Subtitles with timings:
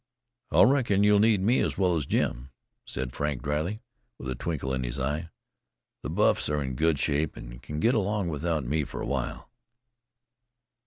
[0.49, 2.49] "I reckon you'll need me, as well as Jim,"
[2.87, 3.83] said Frank dryly,
[4.17, 5.29] with a twinkle in his eye.
[6.01, 9.51] "The buffs are in good shape an' can get along without me for a while."